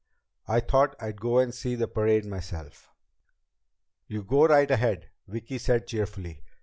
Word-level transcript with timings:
"I 0.47 0.61
thought 0.61 0.95
I'd 0.99 1.21
go 1.21 1.37
and 1.37 1.53
see 1.53 1.75
the 1.75 1.87
parade 1.87 2.25
myself." 2.25 2.89
"You 4.07 4.23
go 4.23 4.47
right 4.47 4.71
ahead," 4.71 5.09
Vicki 5.27 5.59
said 5.59 5.85
cheerfully. 5.85 6.41